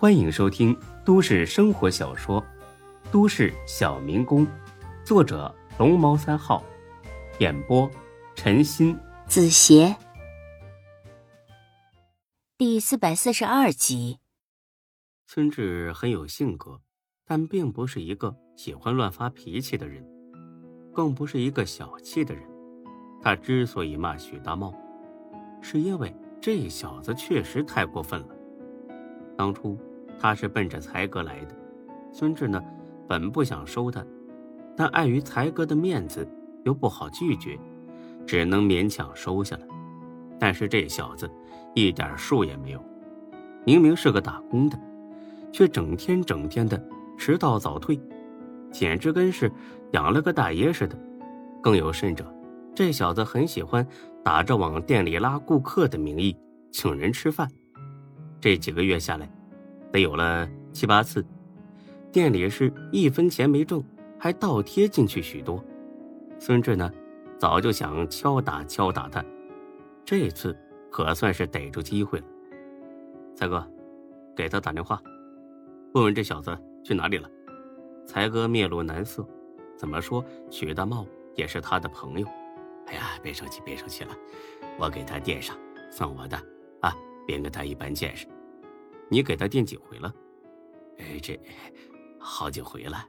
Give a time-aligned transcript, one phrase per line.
[0.00, 0.74] 欢迎收听
[1.04, 2.40] 都市生活小说
[3.12, 4.46] 《都市小民工》，
[5.04, 6.64] 作者龙猫三号，
[7.38, 7.86] 演播
[8.34, 9.94] 陈鑫、子邪，
[12.56, 14.20] 第四百四十二集。
[15.26, 16.80] 孙志很有性格，
[17.26, 20.02] 但并不是一个喜欢乱发脾气的人，
[20.94, 22.42] 更不是一个小气的人。
[23.20, 24.72] 他之所以骂许大茂，
[25.60, 26.10] 是因为
[26.40, 28.28] 这小子确实太过分了。
[29.36, 29.78] 当初
[30.20, 31.56] 他是奔着才哥来的，
[32.12, 32.62] 孙志呢，
[33.08, 34.04] 本不想收他，
[34.76, 36.28] 但碍于才哥的面子，
[36.64, 37.58] 又不好拒绝，
[38.26, 39.62] 只能勉强收下了。
[40.38, 41.28] 但是这小子
[41.74, 42.84] 一点数也没有，
[43.64, 44.78] 明明是个打工的。
[45.52, 46.80] 却整天整天的
[47.18, 48.00] 迟到早退，
[48.70, 49.50] 简直跟是
[49.90, 50.96] 养了个大爷似的。
[51.60, 52.24] 更有甚者，
[52.72, 53.84] 这小子很喜欢
[54.22, 56.36] 打着往店里拉顾客的名义
[56.70, 57.50] 请人吃饭。
[58.40, 59.28] 这几个月下来，
[59.92, 61.24] 得有了七八次，
[62.12, 63.82] 店里是一分钱没挣，
[64.18, 65.62] 还倒贴进去许多。
[66.38, 66.90] 孙志呢，
[67.38, 69.24] 早就想敲打敲打他，
[70.04, 70.56] 这次
[70.90, 72.24] 可算是逮住机会了。
[73.34, 73.66] 才哥，
[74.36, 75.00] 给他打电话。
[75.94, 77.28] 问问这小子去哪里了？
[78.06, 79.26] 才哥面露难色，
[79.76, 82.26] 怎么说许大茂也是他的朋友。
[82.86, 84.16] 哎呀，别生气，别生气了，
[84.78, 85.56] 我给他垫上，
[85.90, 86.36] 算我的
[86.80, 86.94] 啊，
[87.26, 88.26] 别跟他一般见识。
[89.10, 90.14] 你给他垫几回了？
[90.98, 91.38] 哎，这
[92.18, 93.06] 好几回了。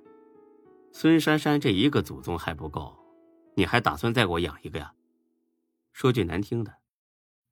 [0.92, 2.98] 孙珊珊这一个祖宗还不够，
[3.56, 4.94] 你还打算再给我养一个呀？
[5.94, 6.80] 说句难听的，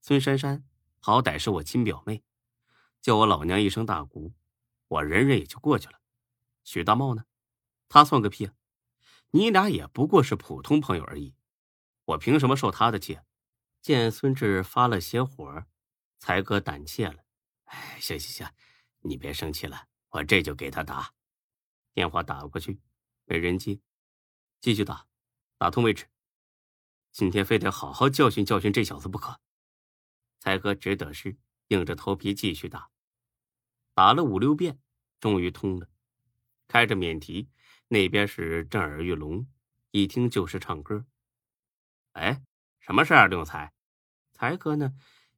[0.02, 0.64] 孙珊珊
[1.00, 2.24] 好歹是我亲表妹，
[3.02, 4.34] 叫我老娘一声大姑。
[4.88, 6.00] 我忍忍也就过去了，
[6.64, 7.26] 许大茂呢？
[7.88, 8.54] 他算个屁啊！
[9.32, 11.36] 你俩也不过是普通朋友而已，
[12.06, 13.20] 我凭什么受他的气？
[13.82, 15.64] 见孙志发了些火，
[16.18, 17.24] 才哥胆怯了。
[17.70, 18.52] 哎，行行行，
[19.02, 21.14] 你别生气了，我这就给他打。
[21.94, 22.80] 电话打过去，
[23.26, 23.80] 没人接，
[24.60, 25.06] 继续打，
[25.58, 26.08] 打通为止。
[27.12, 29.40] 今天非得好好教训教训这小子不可。
[30.40, 32.90] 才哥只得是硬着头皮继续打。
[33.94, 34.80] 打了五六遍，
[35.20, 35.88] 终于通了。
[36.68, 37.50] 开着免提，
[37.88, 39.48] 那边是震耳欲聋，
[39.92, 41.06] 一听就是唱歌。
[42.14, 42.42] 哎，
[42.80, 43.74] 什么事啊，刘永才？
[44.32, 44.94] 才哥呢，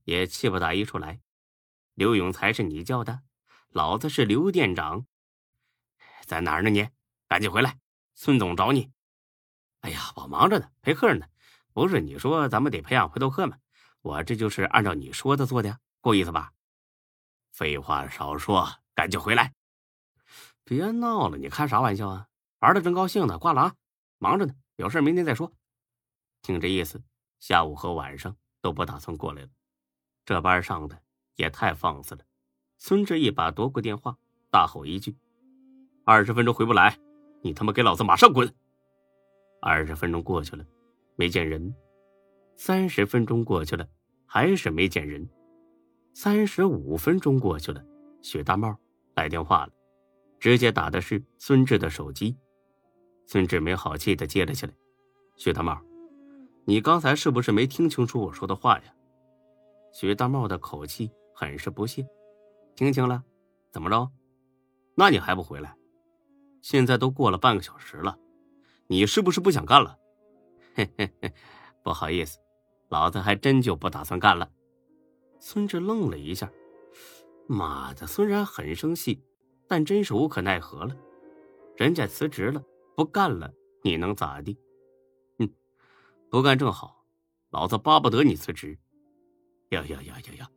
[0.06, 1.20] 也气不打一处来。
[1.94, 3.22] 刘永才是你叫的？
[3.70, 5.06] 老子是刘店长，
[6.26, 6.70] 在哪儿呢？
[6.70, 6.90] 你
[7.28, 7.80] 赶紧回来，
[8.16, 8.92] 孙总找你。
[9.82, 11.28] 哎呀，我忙着呢，陪客人呢。
[11.74, 13.58] 不是你说咱们得培养回头客吗？
[14.02, 16.52] 我这就是按照你说的做的呀，够意思吧？
[17.54, 19.54] 废话少说，赶紧回来！
[20.64, 22.28] 别闹了，你开啥玩笑啊？
[22.60, 23.76] 玩的正高兴呢，挂了啊！
[24.18, 25.54] 忙着呢，有事明天再说。
[26.42, 27.02] 听这意思，
[27.40, 29.50] 下午和晚上都不打算过来了。
[30.26, 31.02] 这班上的
[31.42, 32.22] 也太放肆了。
[32.78, 34.16] 孙志一把夺过电话，
[34.52, 35.16] 大吼一句
[36.06, 36.98] ：“二十分钟回不来，
[37.42, 38.54] 你他妈给老子马上滚！”
[39.60, 40.64] 二十分钟过去了，
[41.16, 41.74] 没见人；
[42.56, 43.88] 三十分钟过去了，
[44.26, 45.28] 还是没见人。
[46.14, 47.84] 三十五分钟过去了，
[48.22, 48.78] 许大茂
[49.16, 49.72] 来电话了，
[50.40, 52.38] 直接打的是孙志的手机。
[53.26, 54.74] 孙志没好气的接了起来
[55.38, 55.80] ：“许大茂，
[56.66, 58.96] 你刚才是不是没听清楚我说的话呀？”
[59.94, 62.08] 许大茂的口气很是不屑
[62.78, 63.24] ：“听清了？
[63.72, 64.12] 怎么着？
[64.94, 65.76] 那你还不回来？
[66.62, 68.16] 现在都过了半个小时了，
[68.86, 69.98] 你是不是不想干了
[70.76, 71.34] ？”“嘿嘿嘿，
[71.82, 72.38] 不好意思，
[72.90, 74.52] 老子还真就不打算干了。”
[75.42, 76.52] 孙志愣了一下，
[77.48, 79.20] 妈的，虽然很生气，
[79.68, 80.96] 但真是无可奈何了。
[81.76, 82.64] 人家辞职了，
[82.96, 83.52] 不干了，
[83.82, 84.56] 你能咋地？
[85.40, 85.52] 哼，
[86.30, 87.04] 不干正好，
[87.50, 88.78] 老子巴不得你辞职。
[89.70, 90.52] 呀呀呀呀呀，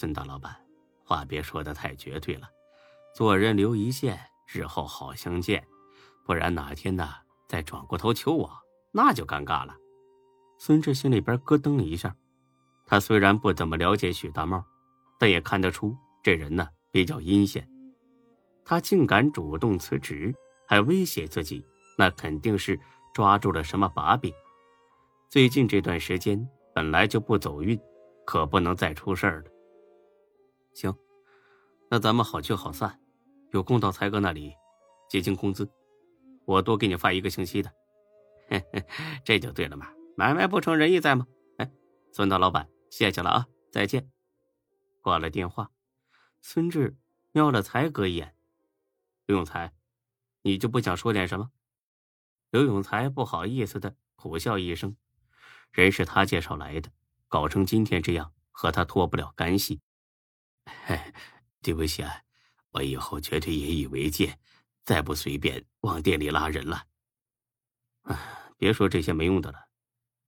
[0.00, 0.56] 孙大老板，
[1.02, 2.48] 话别说的太绝对了，
[3.12, 4.16] 做人留一线，
[4.46, 5.66] 日后好相见，
[6.24, 7.12] 不然哪天呢
[7.48, 8.48] 再转过头求我，
[8.92, 9.74] 那就尴尬了。
[10.56, 12.14] 孙志心里边咯噔一下。
[12.86, 14.64] 他虽然不怎么了解许大茂，
[15.18, 17.68] 但也看得出这人呢比较阴险。
[18.64, 20.32] 他竟敢主动辞职，
[20.68, 22.78] 还威胁自己，那肯定是
[23.12, 24.32] 抓住了什么把柄。
[25.28, 27.76] 最近这段时间本来就不走运，
[28.24, 29.50] 可不能再出事儿了。
[30.78, 30.96] 行，
[31.90, 33.00] 那咱们好聚好散，
[33.50, 34.54] 有空到才哥那里
[35.10, 35.68] 结清工资，
[36.44, 37.72] 我多给你发一个星期的。
[38.48, 38.86] 嘿嘿，
[39.24, 41.26] 这就对了嘛，买卖不成仁义在吗？
[41.56, 41.68] 哎，
[42.12, 42.70] 孙大老板。
[42.90, 44.08] 谢谢了啊，再见。
[45.02, 45.72] 挂了电话，
[46.42, 46.96] 孙志
[47.32, 48.36] 瞄了才哥一眼
[49.26, 49.72] ：“刘永才，
[50.42, 51.50] 你就不想说点什么？”
[52.50, 54.96] 刘永才不好意思的苦笑一声
[55.72, 56.88] ：“人是他介绍来的，
[57.26, 59.80] 搞成今天这样，和他脱不了干系。”
[60.86, 61.14] 嘿，
[61.62, 62.22] 对不起，啊，
[62.70, 64.38] 我以后绝对引以为戒，
[64.84, 66.84] 再不随便往店里拉人了。
[68.02, 68.18] 哎，
[68.56, 69.68] 别说这些没用的了，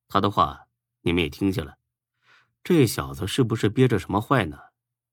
[0.09, 0.67] 他的话
[1.03, 1.79] 你们也听见了，
[2.63, 4.59] 这小子是不是憋着什么坏呢？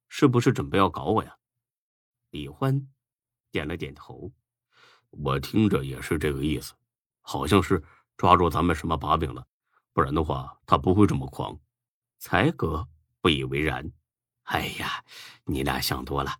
[0.09, 1.37] 是不是准备要搞我呀？
[2.29, 2.87] 李欢
[3.51, 4.31] 点了点头，
[5.09, 6.73] 我听着也是这个意思，
[7.21, 7.83] 好像是
[8.15, 9.47] 抓住咱们什么把柄了，
[9.93, 11.57] 不然的话他不会这么狂。
[12.19, 12.87] 才哥
[13.21, 13.91] 不以为然，
[14.47, 15.03] 哎呀，
[15.43, 16.39] 你俩想多了。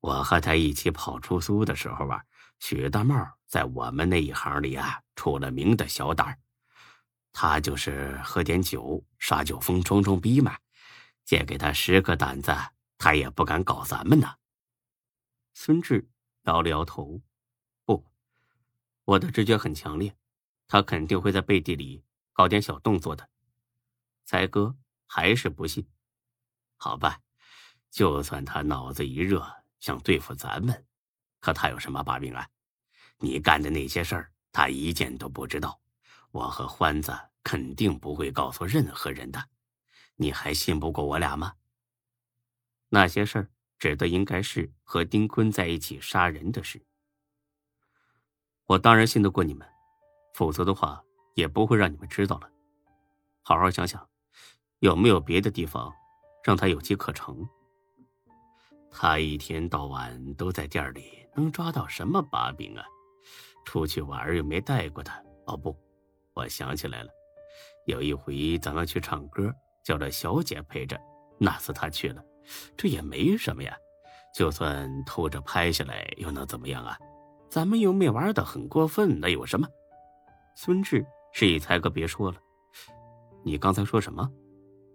[0.00, 2.24] 我和他一起跑出租的时候啊，
[2.58, 3.14] 许大茂
[3.46, 6.38] 在我们那一行里啊出了名的小胆儿。
[7.30, 10.58] 他就是喝点酒耍酒疯装装逼嘛，
[11.24, 12.54] 借给他十个胆子，
[12.96, 14.34] 他也不敢搞咱们呢。
[15.52, 16.08] 孙志
[16.44, 17.20] 摇了摇头，
[17.84, 18.06] 不，
[19.04, 20.16] 我的直觉很强烈，
[20.66, 22.02] 他肯定会在背地里
[22.32, 23.28] 搞点小动作的。
[24.24, 24.74] 才哥
[25.06, 25.86] 还是不信，
[26.76, 27.20] 好吧，
[27.92, 29.46] 就算他脑子一热。
[29.78, 30.86] 想对付咱们，
[31.40, 32.48] 可他有什么把柄啊？
[33.18, 35.80] 你干的那些事儿，他一件都不知道。
[36.30, 37.12] 我和欢子
[37.42, 39.48] 肯定不会告诉任何人的。
[40.14, 41.54] 你还信不过我俩吗？
[42.90, 46.80] 那些事儿指的应该是和丁坤在一起杀人的事。
[48.66, 49.68] 我当然信得过你们，
[50.34, 51.02] 否则的话
[51.34, 52.48] 也不会让你们知道了。
[53.42, 54.08] 好好想想，
[54.78, 55.92] 有没有别的地方
[56.44, 57.44] 让他有机可乘？
[58.92, 62.84] 他一天到晚都在店里，能抓到什么把柄啊？
[63.64, 65.20] 出去玩又没带过他。
[65.46, 65.76] 哦不，
[66.34, 67.08] 我想起来了，
[67.86, 69.52] 有一回咱们去唱歌，
[69.82, 71.00] 叫了小姐陪着，
[71.38, 72.22] 那次他去了，
[72.76, 73.74] 这也没什么呀。
[74.34, 76.96] 就算偷着拍下来，又能怎么样啊？
[77.50, 79.66] 咱们又没玩的很过分，那有什么？
[80.54, 82.38] 孙志示意才哥别说了，
[83.44, 84.30] 你刚才说什么？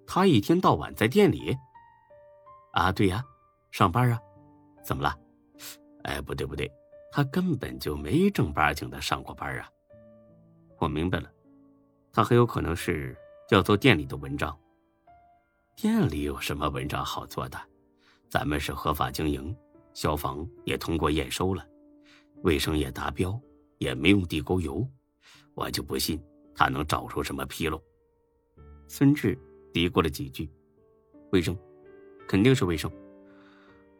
[0.05, 1.57] 他一天到晚在店里？
[2.73, 3.23] 啊，对呀。
[3.77, 4.19] 上班啊？
[4.83, 5.15] 怎么了？
[6.01, 6.67] 哎，不对不对，
[7.11, 9.69] 他根本就没正八经的上过班啊！
[10.79, 11.31] 我明白了，
[12.11, 13.15] 他很有可能是
[13.51, 14.57] 要做店里的文章。
[15.75, 17.59] 店里有什么文章好做的？
[18.27, 19.55] 咱们是合法经营，
[19.93, 21.63] 消防也通过验收了，
[22.41, 23.39] 卫生也达标，
[23.77, 24.83] 也没用地沟油，
[25.53, 26.19] 我就不信
[26.55, 27.79] 他能找出什么纰漏。
[28.87, 29.37] 孙志
[29.71, 30.49] 嘀咕了几句
[31.31, 31.55] ：“卫生，
[32.27, 32.91] 肯定是卫生。”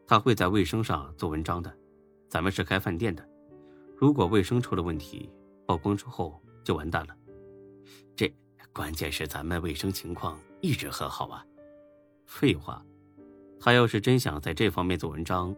[0.08, 1.78] 他会在卫生上做文章的，
[2.30, 3.28] 咱们是开饭店的，
[3.98, 5.30] 如果卫生出了问题，
[5.66, 7.18] 曝光之后就完蛋了。
[8.16, 8.34] 这
[8.72, 11.46] 关键是咱们卫生情况一直很好啊。
[12.26, 12.82] 废话，
[13.60, 15.54] 他要是真想在这方面做文章，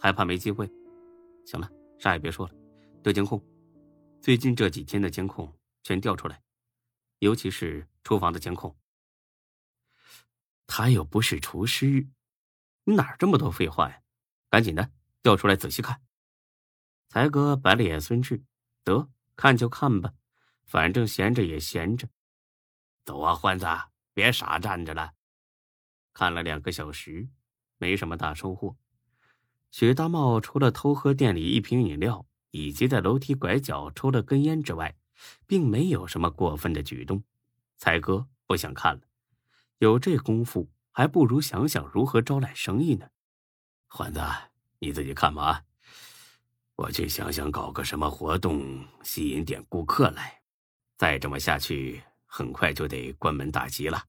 [0.00, 0.68] 还怕没机会？
[1.46, 1.70] 行了，
[2.00, 2.54] 啥也别说了，
[3.04, 3.40] 调监控，
[4.20, 5.48] 最近这几天的监控
[5.84, 6.42] 全调出来，
[7.20, 8.74] 尤其是厨房的监控。
[10.66, 12.04] 他又不是厨师。
[12.84, 14.00] 你哪这么多废话呀？
[14.50, 14.90] 赶紧的，
[15.22, 16.02] 调出来仔细看。
[17.08, 18.42] 才哥白了眼孙志，
[18.82, 20.14] 得看就看吧，
[20.64, 22.08] 反正闲着也闲着。
[23.04, 23.66] 走啊，欢子，
[24.12, 25.12] 别傻站着了。
[26.12, 27.28] 看了两个小时，
[27.78, 28.76] 没什么大收获。
[29.70, 34.96] 许大茂除了偷喝店里一瓶饮料，以及在楼梯拐角抽了根烟之外，
[35.46, 37.22] 并没有什么过分的举动。
[37.78, 39.02] 才哥不想看了，
[39.78, 40.68] 有这功夫。
[40.92, 43.08] 还不如想想如何招揽生意呢，
[43.88, 44.20] 欢子，
[44.78, 45.64] 你自己看吧。
[46.76, 50.42] 我去想想搞个什么活动，吸引点顾客来。
[50.98, 54.04] 再这么下去，很快就得关门大吉了。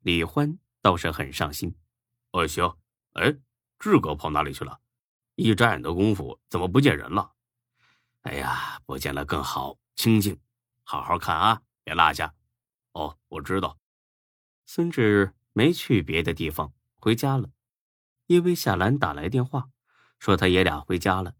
[0.00, 1.74] 李欢倒是很上心。
[2.32, 2.68] 哦，行。
[3.12, 3.32] 哎，
[3.78, 4.80] 志哥跑哪里去了？
[5.36, 7.32] 一眨眼的功夫，怎么不见人了？
[8.22, 10.38] 哎呀，不见了更好，清静。
[10.82, 12.34] 好好看啊，别落下。
[12.92, 13.78] 哦，我知道。
[14.66, 15.32] 孙志。
[15.58, 17.50] 没去别的地方，回家了。
[18.28, 19.70] 因为夏兰打来电话，
[20.20, 21.34] 说他爷俩回家了。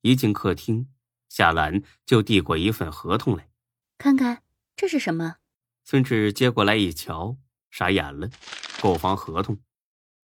[0.00, 0.92] 一进客厅，
[1.28, 3.48] 夏兰就递过一份合同来，
[3.96, 4.42] 看看
[4.74, 5.36] 这是什么。
[5.84, 7.36] 孙志接过来一瞧，
[7.70, 8.28] 傻眼了。
[8.82, 9.60] 购房合同，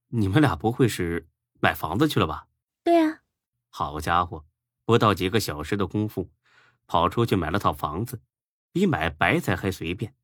[0.07, 2.47] 你们俩不会是买房子去了吧？
[2.83, 3.21] 对啊。
[3.69, 4.43] 好家伙，
[4.85, 6.31] 不到几个小时的功夫，
[6.87, 8.23] 跑出去买了套房子，
[8.71, 10.15] 比买白菜还随便。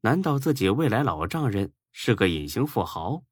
[0.00, 1.72] 难道自己未来老丈人？
[1.92, 3.22] 是个隐形富豪，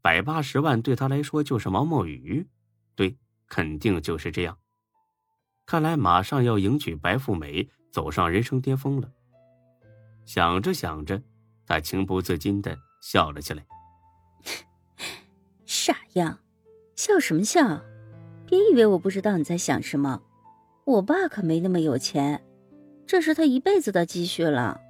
[0.00, 2.48] 百八十万对他来说就是毛毛雨。
[2.94, 3.16] 对，
[3.48, 4.58] 肯定就是这样。
[5.66, 9.10] 看来马上要迎娶白富美，走上人生巅峰了。
[10.24, 11.22] 想着想着，
[11.66, 13.66] 他情不自禁的笑了起来。
[15.66, 16.38] 傻样，
[16.96, 17.82] 笑什么笑？
[18.46, 20.22] 别以为我不知道你在想什么。
[20.84, 22.44] 我爸可没那么有钱，
[23.06, 24.80] 这是他一辈子的积蓄了。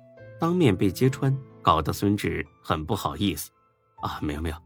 [0.40, 1.37] 当面被揭穿。
[1.64, 3.50] 搞得孙志很不好意思，
[4.02, 4.56] 啊，没有没有，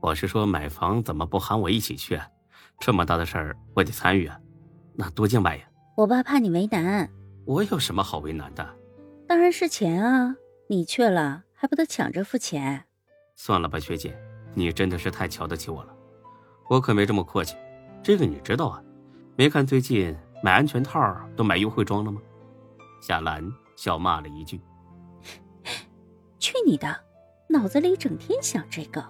[0.00, 2.14] 我是说买房怎么不喊我一起去？
[2.14, 2.28] 啊
[2.78, 4.38] 这么大的事儿，我得参与啊，
[4.94, 5.64] 那多敬拜呀！
[5.96, 7.08] 我爸怕你为难，
[7.44, 8.76] 我有什么好为难的？
[9.28, 10.34] 当然是钱啊！
[10.68, 12.84] 你去了还不得抢着付钱？
[13.36, 14.18] 算了吧，学姐，
[14.52, 15.94] 你真的是太瞧得起我了，
[16.68, 17.56] 我可没这么阔气。
[18.02, 18.82] 这个你知道啊？
[19.36, 22.20] 没看最近买安全套都买优惠装了吗？
[23.00, 24.60] 夏兰笑骂了一句
[26.42, 27.04] ：“去你的，
[27.48, 29.02] 脑子里整天想这个。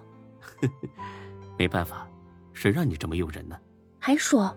[1.57, 2.07] ”没办法。
[2.53, 3.59] 谁让你这么诱人呢？
[3.99, 4.55] 还说，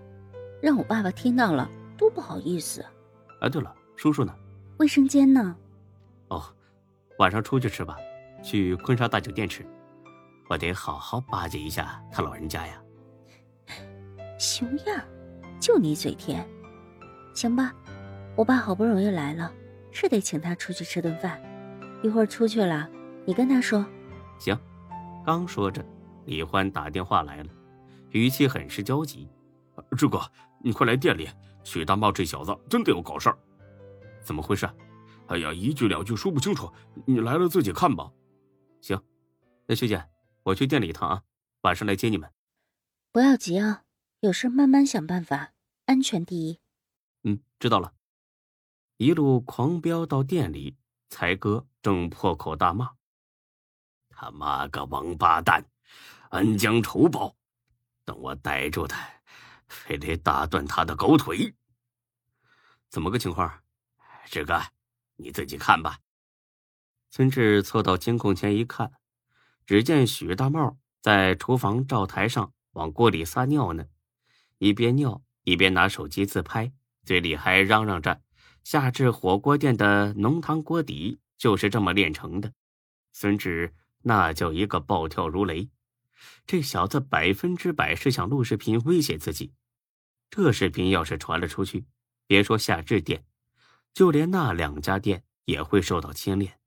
[0.61, 1.67] 让我爸爸听到了
[1.97, 2.85] 多不好意思。
[3.41, 4.37] 哎，对了，叔叔呢？
[4.77, 5.57] 卫生间呢？
[6.29, 6.45] 哦，
[7.19, 7.97] 晚上出去吃吧，
[8.45, 9.67] 去昆沙大酒店吃。
[10.51, 12.83] 我得好好巴结一下他老人家呀。
[14.39, 15.03] 熊样，
[15.59, 16.47] 就你嘴甜。
[17.33, 17.75] 行吧，
[18.37, 19.51] 我爸好不容易来了，
[19.91, 21.41] 是得请他出去吃顿饭。
[22.07, 22.89] 一会儿出去了，
[23.25, 23.85] 你跟他说。
[24.39, 24.57] 行。
[25.25, 25.85] 刚说着，
[26.25, 27.51] 李欢打电话来了。
[28.11, 29.29] 语气很是焦急，
[29.97, 30.21] 志哥，
[30.63, 31.29] 你快来店里！
[31.65, 33.37] 许大茂这小子真的要搞事儿，
[34.23, 34.71] 怎么回事？
[35.27, 36.73] 哎呀，一句两句说不清楚，
[37.05, 38.09] 你来了自己看吧。
[38.81, 38.97] 行，
[39.67, 40.01] 那学姐，
[40.45, 41.23] 我去店里一趟啊，
[41.63, 42.31] 晚上来接你们。
[43.11, 43.83] 不要急啊，
[44.21, 45.51] 有事慢慢想办法，
[45.87, 46.61] 安全第一。
[47.25, 47.95] 嗯，知道了。
[48.99, 50.77] 一路狂飙到店里，
[51.09, 52.91] 才哥正破口大骂
[54.11, 55.65] ：“他妈个王八蛋，
[56.31, 57.37] 恩将仇报！”
[58.05, 59.05] 等我逮住他，
[59.69, 61.55] 非得打断他的狗腿。
[62.89, 63.63] 怎么个情况？
[64.27, 64.61] 志哥，
[65.17, 65.99] 你自己看吧。
[67.11, 68.93] 孙志凑到监控前一看，
[69.65, 73.87] 只见许大茂在厨房灶台上往锅里撒尿呢，
[74.59, 76.73] 一边尿一边拿手机自拍，
[77.05, 78.21] 嘴里还嚷嚷着
[78.67, 82.53] ：“夏至火锅店的浓汤锅底就是这么炼成的。”
[83.15, 85.71] 孙志那叫一个暴跳如雷。
[86.49, 89.55] 这小子百分之百是想录视频威胁自己。
[90.31, 91.87] 这视频要是传了出去，
[92.27, 93.25] 别说夏至店，
[93.95, 96.59] 就连那两家店也会受到牵连。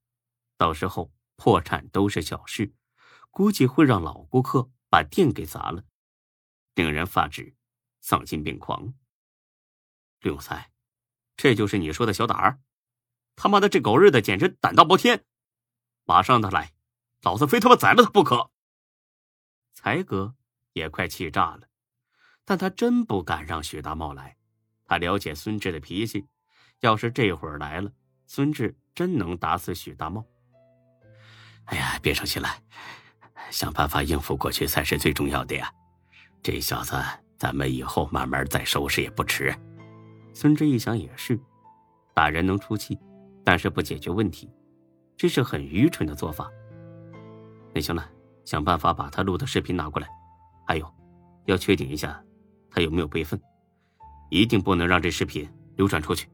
[0.56, 2.74] 到时候破产都是小事，
[3.30, 5.84] 估计会让老顾客把店给砸了，
[6.76, 7.54] 令人发指，
[8.00, 8.94] 丧心病狂。
[10.22, 10.72] 刘三，
[11.40, 12.60] 这就是你说的小胆儿？
[13.38, 15.24] 他妈的，这狗日的简直胆大包天！
[16.04, 16.74] 马上他来，
[17.22, 18.52] 老子非他妈宰了他不可！
[19.74, 20.36] 才哥
[20.74, 21.62] 也快气炸了，
[22.44, 24.36] 但他真不敢让许大茂来。
[24.84, 26.28] 他了解孙志的脾气，
[26.82, 27.90] 要是这会儿来了，
[28.28, 30.26] 孙志真能打死许大茂。
[31.68, 32.50] 哎呀，别生气了，
[33.50, 35.74] 想办法应付过去才是最重要的呀。
[36.44, 37.02] 这小子，
[37.38, 39.58] 咱们以后慢慢再收拾也不迟。
[40.40, 41.38] 孙志一想也是，
[42.14, 42.98] 打人能出气，
[43.44, 44.50] 但是不解决问题，
[45.18, 46.50] 这是很愚蠢的做法。
[47.74, 48.10] 那行了。
[48.46, 50.08] 想办法把他录的视频拿过来，
[50.66, 50.96] 还有，
[51.46, 52.24] 要确定一下
[52.72, 53.40] 他有没有备份，
[54.32, 56.30] 一定不能让这视频流传出去。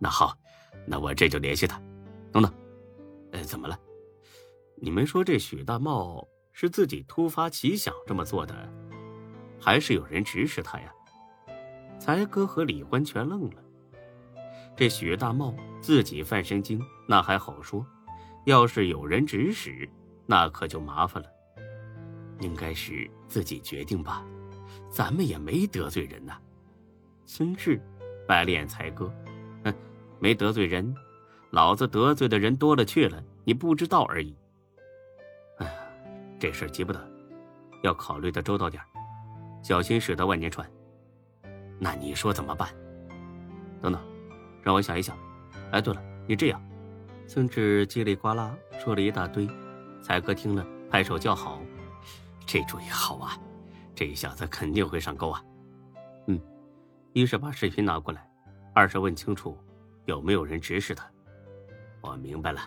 [0.00, 0.32] 那好，
[0.86, 1.82] 那我这就联系他。
[2.32, 2.50] 等等，
[3.32, 3.76] 哎，怎么了？
[4.76, 8.72] 你们说这许大茂是自己突发奇想这么做的，
[9.60, 10.94] 还是有人指使他呀？
[11.98, 13.62] 才哥和李欢全愣了。
[14.76, 17.84] 这许大茂自己犯神经那还好说，
[18.44, 19.88] 要是有人指使。
[20.30, 21.28] 那可就麻烦了，
[22.40, 24.22] 应该是自己决定吧，
[24.90, 26.38] 咱们也没得罪人呐。
[27.24, 27.80] 孙志
[28.26, 29.10] 白脸才哥，
[29.64, 29.74] 哼，
[30.20, 30.94] 没得罪人，
[31.50, 34.36] 老子得罪的人多了去了，你不知道而已。
[35.60, 35.72] 哎呀，
[36.38, 37.10] 这事急不得，
[37.82, 38.82] 要考虑的周到点
[39.62, 40.70] 小心驶得万年船。
[41.78, 42.68] 那你说怎么办？
[43.80, 44.00] 等等，
[44.62, 45.16] 让我想一想。
[45.70, 46.60] 哎，对了，你这样，
[47.26, 49.48] 孙志叽里呱啦说了一大堆。
[50.02, 51.60] 才哥听了，拍手叫好
[52.46, 53.38] ：“这主意好啊！
[53.94, 55.44] 这小子肯定会上钩啊！”
[56.26, 56.40] 嗯，
[57.12, 58.30] 一是把视频拿过来，
[58.72, 59.58] 二是问清楚
[60.06, 61.04] 有没有人指使他。
[62.00, 62.60] 我明白了，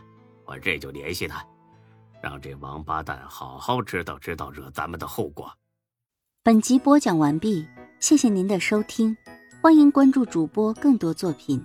[0.46, 1.44] 我这就联系他，
[2.22, 5.52] 让这王八蛋好好知道知道惹咱们的后果。
[6.44, 7.66] 本集播讲完毕，
[8.02, 9.16] 谢谢您的收听，
[9.62, 11.64] 欢迎关注主播更多作品。